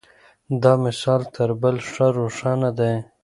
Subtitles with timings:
[0.63, 2.93] دا مثال تر بل ښه روښانه دی.